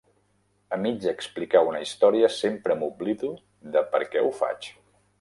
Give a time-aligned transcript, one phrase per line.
[0.77, 3.33] A mig explicar una història sempre m'oblido
[3.77, 4.77] de per què ho faig.